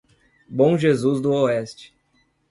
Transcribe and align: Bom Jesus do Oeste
Bom 0.49 0.79
Jesus 0.79 1.21
do 1.21 1.31
Oeste 1.31 1.93